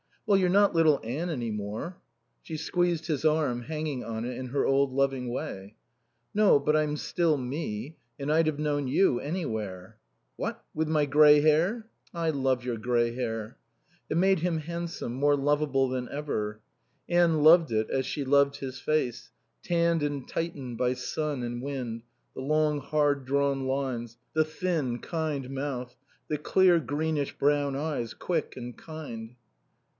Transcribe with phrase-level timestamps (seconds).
[0.25, 1.97] "Well, you're not little Anne any more."
[2.41, 5.75] She squeezed his arm, hanging on it in her old loving way.
[6.33, 6.57] "No.
[6.57, 7.97] But I'm still me.
[8.17, 9.97] And I'd have known you anywhere."
[10.37, 10.63] "What?
[10.73, 13.57] With my grey hair?" "I love your grey hair."
[14.09, 16.61] It made him handsome, more lovable than ever.
[17.09, 19.29] Anne loved it as she loved his face,
[19.61, 25.49] tanned and tightened by sun and wind, the long hard drawn lines, the thin, kind
[25.51, 25.95] mouth,
[26.29, 29.35] the clear, greenish brown eyes, quick and kind.